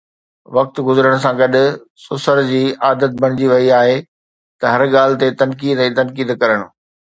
[0.55, 1.53] وقت گذرڻ سان گڏ
[2.05, 3.97] سسر جي عادت بڻجي وئي آهي
[4.59, 6.59] ته هر ڳالهه تي تنقيد ۽ تنقيد ڪرڻ.